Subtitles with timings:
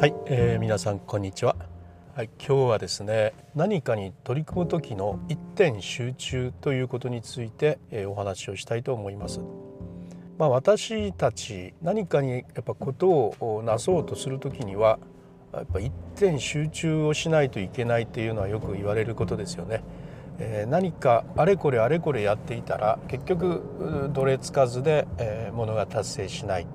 [0.00, 1.56] はい、えー、皆さんこんにちは、
[2.14, 9.40] はい、今日はですね何かに取り組む時の一点集中ということについて、えー、お話をしたいと思います。
[10.38, 14.98] まあ、私たち何かにやっぱことをなそうとする時には
[15.52, 19.84] やっぱ一点集中をしないといけないっていうのはよく言われることですよね。
[20.38, 26.66] えー、何かあれこれあれこれやっていたら結局どれつかずで、えー、ものが達成しない。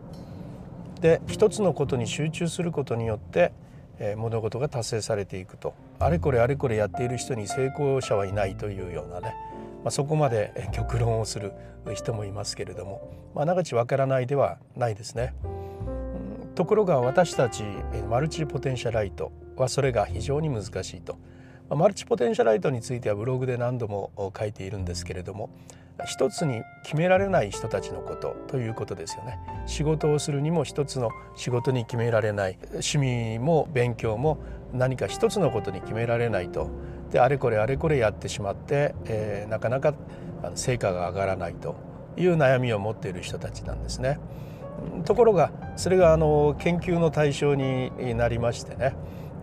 [1.01, 3.51] で一つのことに集中することによって、
[4.17, 9.33] 物事が達成されていくとあれこれあれこれやっている人に成功者はいないというようなね、
[9.83, 11.53] まあ、そこまで極論をする
[11.93, 15.33] 人もいますけれども、まあ、ながちわからないではないですね。
[16.55, 17.63] ところが私たち
[18.09, 21.17] マルチポテンシャライトはそれが非常に難しいと。
[21.69, 25.49] マルチポテンシャライトについてはブログで何度も書いているんですけれども
[26.05, 29.39] 一つに決められない人たちのことということですよね。
[29.65, 32.57] 仕事をするにも一つの仕事に決められない。
[32.71, 34.39] 趣味も勉強も
[34.73, 36.69] 何か一つのことに決められないと。
[37.11, 39.93] であれこれあれこれやってしまって、えー、なかなか
[40.55, 41.95] 成果が上がらないと。
[42.17, 44.19] いう悩みを持っている人たちなんですね。
[45.05, 48.95] ところがそれがあの研究の対象になりましてね。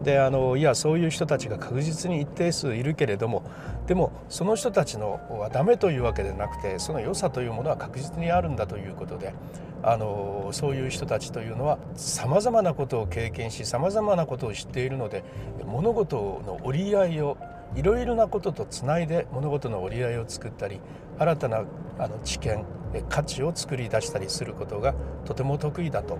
[0.02, 3.44] であのいやそういう人たちが確実に一定数いるけれども
[3.86, 9.34] でもその人たちのはダメというわけではなくてその良さというものは確実にあるんだということで
[9.82, 15.24] あのそういう人たちというのはさまざまなことを経験しさまざまなことを知っているので
[15.66, 17.36] 物事の折り合いを
[17.74, 20.78] いろいろなこととつないで物事の折り合いを作ったり
[21.18, 21.64] 新たな
[21.98, 22.64] あの知見
[23.08, 24.94] 価値を作り出したりすることが
[25.24, 26.18] とても得意だと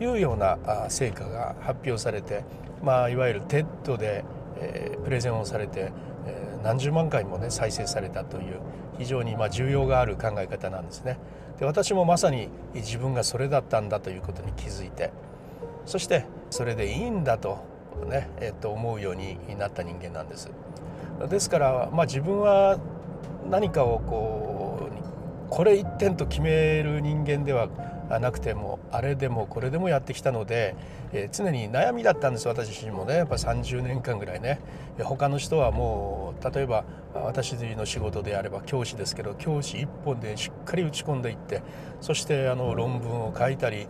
[0.00, 2.44] いうような成果が発表されて、
[2.82, 4.24] まあ、いわゆる TED で、
[4.56, 5.92] えー、プレゼンをされて、
[6.62, 8.60] 何十万回もね再生されたという
[8.98, 11.18] 非常にまあ重要がある考え方なんですね。
[11.58, 15.10] で私もまさに自分がそれだったんだということに気づいて
[15.86, 17.58] そしてそれでいいんだと
[18.08, 20.50] ね、えー、と思うようになった人間なんです。
[21.28, 22.78] ですから、まあ、自分は
[23.50, 27.68] 何かをこうこれ一点と決める人間では
[28.18, 30.74] なくてもあれでもこれでもやってきたので、
[31.12, 33.16] えー、常に悩みだったんです私自身もね。
[33.16, 34.60] やっぱ30年間ぐらいね。
[35.02, 36.84] 他の人はもう例えば
[37.24, 41.62] 私の仕事であれば教師ですけど教師一本でしっかり打ち込んでいって
[42.00, 43.88] そしてあの論文を書いたり、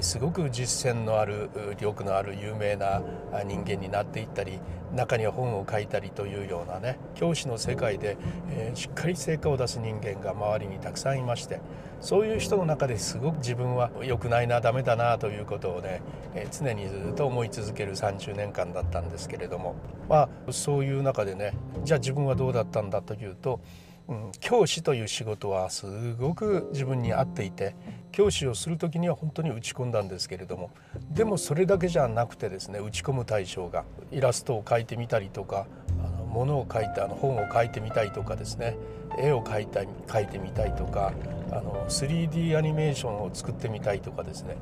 [0.00, 3.02] すごく実践のある力のある有名な
[3.44, 4.58] 人間になっていったり
[4.94, 8.16] 中には本を書いたりというようなね教師の世界で、
[8.50, 11.60] え、しっかり成果を出す人間が周りにたくさんいまして
[12.00, 16.02] そういう人の中ですごく自分は良くないなダメだなということをね、
[16.34, 19.74] え、常にずっと思い続ける30年間だったんですけれども
[20.08, 23.60] まあそういう中でねじゃあ自分はどうだったんだというと、
[24.08, 27.74] うん、教師という仕事はすごく自分に合っていて
[28.12, 30.70] 教師をする時には本当に打ち込んだんですけれども
[31.10, 35.66] でもそれだけじゃなくてですね打ち込む対象がイラストを描いてみたりとか
[36.04, 38.76] あの物を書いてあの本を書いてみたいとかですね
[39.18, 41.12] 絵を描いた描いてみたいとか
[41.50, 44.56] あの 3D アニメーションを作ってみたいとかですね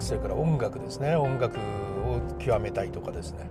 [0.00, 3.50] それから音楽ですね音楽を極めたいとかですね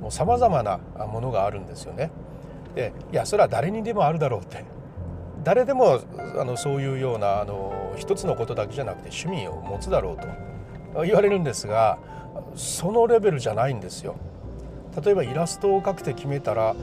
[0.00, 2.10] もうさまざまなものがあるんですよね。
[2.74, 4.64] でいやそれは誰にでもあるだろうって
[5.44, 6.00] 誰でも
[6.38, 10.16] あのそういうようなあの一つのことだけじゃなくて趣味を持つだろう
[10.96, 11.98] と言われるんですが
[12.54, 14.16] そのレベルじゃないんですよ。
[15.02, 16.76] 例えばイラストを描くて決めたら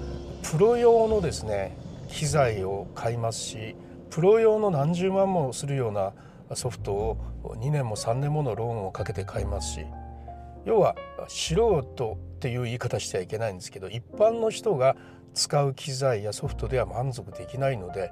[0.44, 1.78] プロ用のですね
[2.09, 3.75] 機材を買いますし
[4.09, 6.13] プロ用の何十万もするような
[6.56, 9.85] ソフトを2年も3年ものローンをかけて買いますし
[10.66, 10.96] 要は
[11.29, 11.56] 素
[11.96, 14.97] 人っていう言い方してはいけないんですけど一般の人が
[15.33, 18.11] 使う機材やソフトでは満足できないので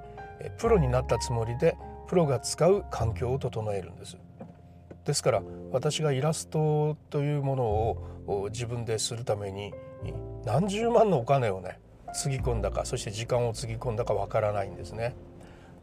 [0.58, 1.76] プロになったつもりで
[2.08, 4.16] プロが使う環境を整えるんです。
[5.04, 5.42] ですから
[5.72, 9.72] 私がイラストというものを自分でするために
[10.44, 11.78] 何十万のお金をね
[12.12, 15.14] つぎ込んだかそして時間をつぎ込んだかわからないんですね。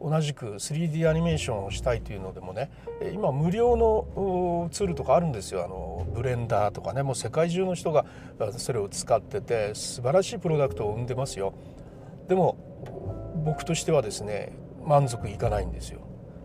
[0.00, 2.70] 同じく 3D アニメーションをしたいというのでもね
[3.12, 5.64] 今無料のツールとかあるんですよ。
[5.64, 7.02] あのブレンダーとかね。
[7.02, 8.06] もう世界中の人が
[8.56, 11.54] それを使ってて素晴らしいプロダクトを生んでますよ。
[12.28, 12.56] でも
[13.44, 14.52] 僕としてはですね
[14.84, 16.00] 満足いかないんですよ。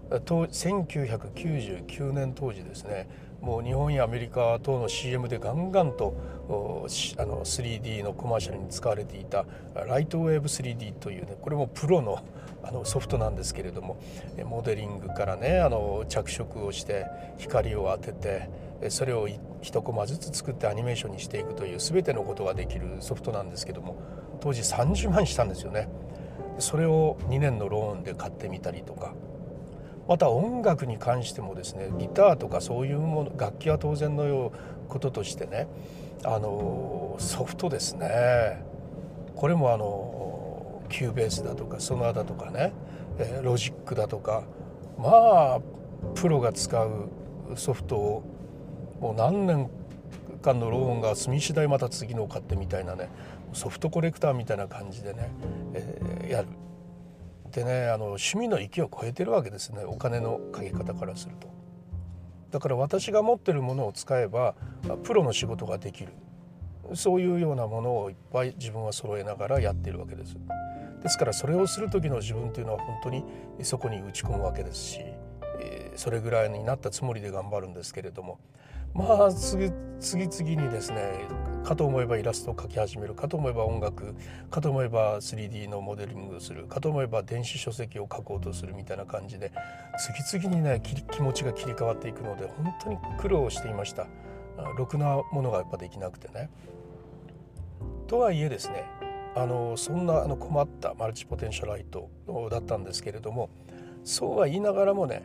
[0.09, 3.09] 1999年当時ですね
[3.43, 6.15] もう日本やアメリカ等の CM でガンガンと
[6.47, 9.45] あの 3D のコマーシャルに使われていた
[9.75, 12.23] ライトウェーブ 3D というねこれもプロの
[12.65, 13.99] あのソフトなんですけれども
[14.45, 17.05] モデリングからねあの着色をして
[17.37, 23.97] 光を当ててそれを1コマずつ作ってアニメーションにしていくという全てのことができるソフトなんですけども
[24.39, 25.89] 当時30万したんですよね。
[26.59, 29.13] それを2年のローンで買ってみたりとか
[30.07, 35.67] また音楽に関してもですねギターとかそういうもの楽器は当然のようこととしてね
[36.25, 38.63] あのソフトですね
[39.35, 42.73] これもあの Cubase だとか SONAR だとかね
[43.41, 44.43] ロジックだとか
[44.97, 45.61] まあ
[46.15, 47.09] プロが使う
[47.55, 48.23] ソフトを
[48.99, 49.69] もう何年
[50.41, 53.09] 間のローンが済み次第また次のを買ってみたいなね
[53.53, 55.31] ソフトコレクターみたいな感じでね、
[55.73, 56.47] えー、やる。
[57.53, 61.47] でねあの趣味の域を超えてるわけですねお金のかけ方からすると。
[62.51, 64.53] だから私が持ってるものを使えば
[65.03, 66.13] プロの仕事ができる
[66.93, 70.37] そういうようなものをいっぱい自分は揃えながらやってるわけです。
[71.01, 73.23] ですからそれをする時の自分というのは本当に
[73.63, 74.99] そこに打ち込むわけですし
[75.95, 78.39] それぐらいになったつもりで頑張るんですけれども
[78.93, 81.27] まあ次々にですね
[81.63, 84.15] かと思えばイラストを描き始めるかと思えば音楽
[84.51, 89.51] かと思えば 3D のモデリングをするかと思えば電子書籍を書こうとするみたいな感じで
[90.29, 90.81] 次々にね
[91.11, 94.07] 気持ちが切り替わっていくので本当に苦労していました
[94.77, 96.49] ろくなものがやっぱできなくてね。
[98.07, 98.85] とはいえですね
[99.35, 102.09] あのそんなあの困ったマルチポテンシャライト
[102.51, 103.49] だったんですけれども
[104.03, 105.23] そうは言いながらもね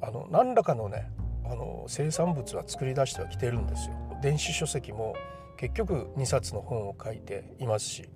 [0.00, 1.10] あの何らかのね
[1.50, 3.94] あの生産物は作り出してはきてるんですよ。
[4.22, 5.14] 電子書籍も
[5.56, 8.08] 結局2冊の本を書いていますし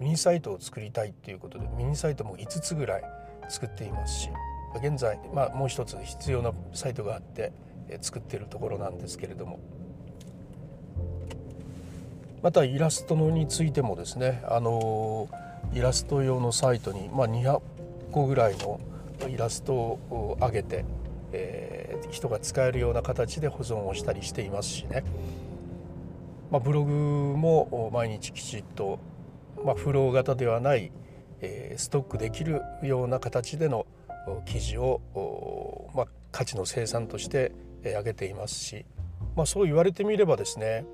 [0.00, 3.02] ミニサイトを作りたいっていうことでミニサイトも5つぐらい
[3.48, 4.30] 作っていますし
[4.76, 7.52] 現在、まあ、もう一つ必要なサイトがあって
[8.00, 9.58] 作ってるところなんですけれども
[12.42, 15.28] またイラストのについてもですねあの
[15.72, 17.60] イラスト用のサイトに、まあ、200
[18.12, 18.80] 個ぐらいの
[19.28, 20.84] イラストを上げて、
[21.32, 21.75] えー、
[22.10, 25.04] 人が使えるような形で保存をしたりしていますしね、
[26.50, 28.98] まあ、ブログも毎日きちっと、
[29.64, 30.92] まあ、フロー型ではない、
[31.76, 33.86] ストックできるような形での
[34.44, 37.52] 記事を、まあ、価値の生産として
[37.84, 38.86] 上げていますし、
[39.36, 40.86] まあ、そう言われてみればですね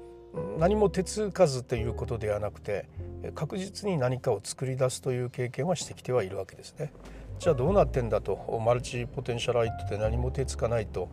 [0.58, 2.88] 何も手つかずということではなくて
[3.34, 6.93] 確実に何かを作り出すという経験はしてきてはいるわけですね。
[7.38, 8.61] じゃあどうなってんだと。
[8.64, 11.08] マルチポテンシャライトで何も手つかないと。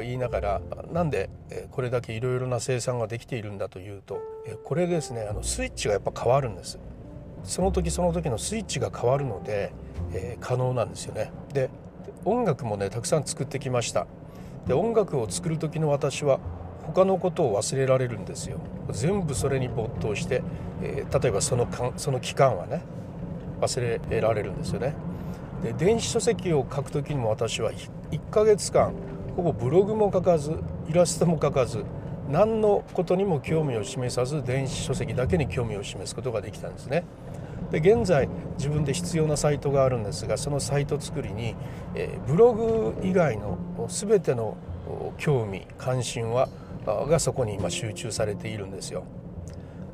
[0.00, 0.60] 言いながら
[0.90, 1.28] なんで
[1.70, 4.18] これだけいろいろな生産ができているんだというと
[4.64, 6.78] これですねあのスイッチがやっぱ変わるんです。
[7.44, 9.72] その時その時のスイッチが変わるので、
[10.12, 11.30] え、可能なんですよね。
[11.52, 11.70] で
[12.24, 14.06] 音楽もねたくさん作ってきました。
[14.66, 16.40] で音楽を作る時の私は
[16.86, 18.60] 他のことを忘れられるんですよ。
[18.90, 20.42] 全部それに没頭して、
[20.82, 22.82] えー、例えばそのかその期間はね
[23.60, 23.80] 忘
[24.10, 24.94] れられるんですよね。
[25.62, 28.92] で電子書籍を書く時にも私は1ヶ月間
[29.36, 30.56] ほぼブログも書かず
[30.88, 31.84] イラストも書かず
[32.30, 37.04] 何のことにも興味を示さず電子書籍だけに興味を示すことができたんですね。
[37.70, 41.54] で現在自分で必要なサイトがあるんですがそのサイト作りに、
[41.94, 43.58] えー、ブログ以外の
[43.88, 44.56] 全ての
[45.18, 46.48] 興味関心は
[46.84, 49.04] がそこに今集中されているんですよ。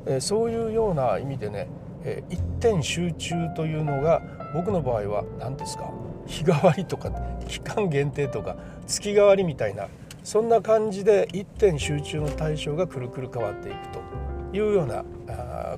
[0.07, 1.69] えー、そういうような意味でね、
[2.05, 4.23] えー、一点集中というのが
[4.57, 5.93] 僕の場合は何ですか？
[6.27, 7.11] 日替わりとか
[7.47, 8.57] 期間限定とか
[8.87, 9.89] 月替わりみたいな
[10.25, 15.05] そんな感じで一点集中の対象がくるくる変わっていくというような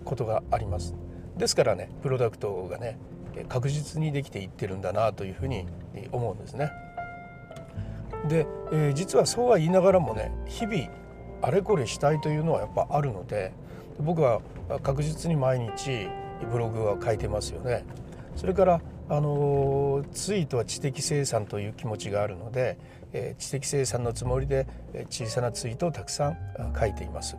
[0.04, 0.94] ことがあります。
[1.36, 2.98] ですからねプロダクトがね
[3.48, 5.66] 確実にできていってるんだなというふうに
[6.12, 6.70] 思うんですね。
[8.28, 10.88] で、えー、実はそうは言いながらもね日々
[11.42, 13.52] あれこれしたいというのはやっぱあるので
[13.98, 14.40] 僕は
[14.84, 16.08] 確実に毎日
[16.50, 17.84] ブログは書いてますよね。
[18.38, 22.78] それからあのツイートは知的生産という気持ちがあるので、
[23.12, 24.68] えー、知的生産のつもりで
[25.10, 26.36] 小さなツイートをたくさん
[26.78, 27.36] 書いています。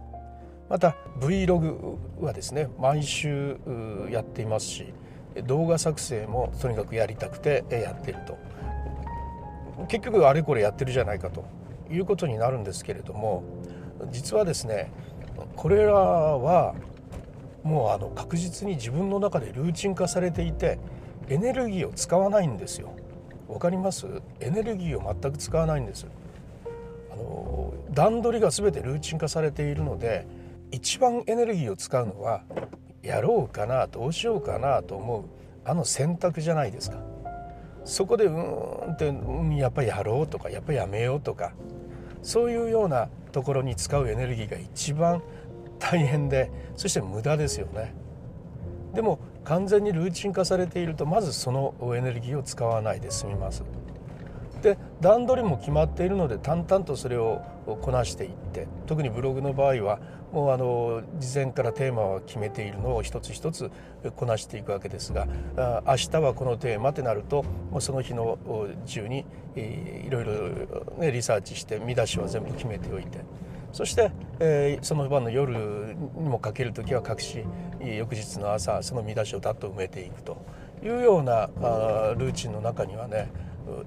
[0.67, 3.57] また Vlog はですね毎週
[4.11, 4.93] やっていますし
[5.47, 8.37] 動画作成もとにかくやりたくてやっていると
[9.87, 11.45] 結局あれこれやってるじゃないかと
[11.89, 13.43] いうことになるんですけれども
[14.11, 14.91] 実はですね
[15.55, 16.75] これらは
[17.63, 20.79] もうあの確実に自分の中でルーチン化されていて
[21.27, 22.93] エネルギーを使わないんですよ。
[23.47, 24.07] わかります？
[24.39, 26.07] エネルギーを全く使わないんです。
[27.11, 30.25] あの段取りが全てルーチン化されているので
[30.71, 32.43] 一番エネルギーを使うのは
[33.01, 35.23] やろうかなどうしようかなと思う
[35.65, 36.97] あの選択じゃないですか。
[37.85, 41.53] そこでうーんって、うん、やっぱりやろうとかやっぱりやめようとか
[42.21, 45.23] そういうようなところに使うエネルギーが一番
[45.79, 47.93] 大変でそして無駄ですよね。
[48.93, 53.63] でも完全にルーチン化されているとまずそのエネルギーを使わないで済みます
[54.61, 57.41] で段取りも決まっているので淡々とそれを
[57.81, 59.99] こなしていって特にブログの場合は
[60.33, 63.71] もうあの事前からテーマは決めているのを一つ一つ
[64.15, 65.27] こなしていくわけですが
[65.87, 68.37] 明日はこのテーマってなるともうその日の
[68.85, 73.19] 中にいろいろ、リサーチして見出しは全部決めておいて。
[73.71, 77.43] そして、えー、その晩の夜にもかける時は隠し
[77.81, 80.43] 翌日の朝その見出しをだっと埋めていくと
[80.83, 83.31] いうようなあルーチンの中にはね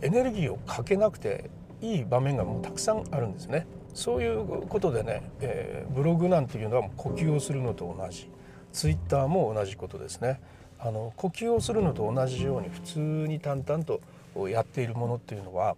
[0.03, 3.67] エネルギーをかけなくていい場面がもうたくさんあるんですね。
[3.95, 8.31] そういうことでね、えー、ブログなんていうのは呼吸をするのと同じ
[8.73, 10.41] ツイッターも同じことですね。
[10.79, 14.01] あの呼吸をするのと同じように普通に淡々と
[14.49, 15.77] やっているものっていうのは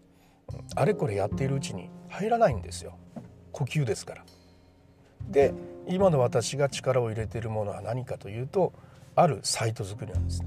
[0.77, 2.95] あれこれやっているうちに入らないんですよ
[3.55, 4.25] 呼吸ですから。
[5.31, 5.55] で
[5.89, 8.75] 今の私が力を入れているものは何かというと
[9.15, 10.43] あるサイト作りなんです。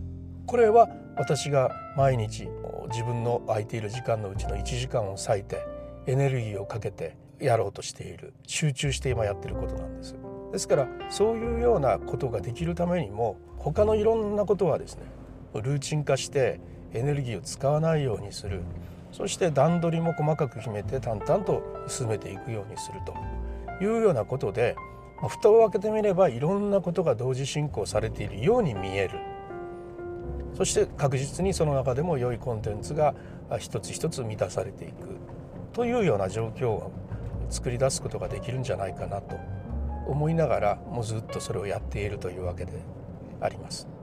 [0.45, 0.87] これは
[1.17, 2.47] 私が毎日
[2.89, 5.65] 自分の空いている時間のうちの1時間を割いて
[6.05, 10.15] エネルギーをかけてやろうとしている集中して今やってることなんです
[10.51, 15.03] ですからそういうようなことができるためにも他のいろんなことはですね
[15.53, 16.59] ルーチン化して
[16.93, 18.61] エネルギーを使わないようにする
[19.17, 23.15] そして段取りも細かく決めて淡々と進めていくようにすると
[23.83, 24.75] いうようなことで
[25.27, 29.17] 蓋を開けてみればいろんなことが同時進行されているように見える
[30.53, 33.15] そして確実にその中でも良いコンテンツが
[33.57, 35.07] 一つ一つ満たされていく
[35.73, 36.91] というような状況を
[37.49, 39.35] 作り出すことができるんじゃないかなと
[40.05, 42.73] 思いながらもうずっとそれをやっているというわけで
[43.41, 43.96] あります。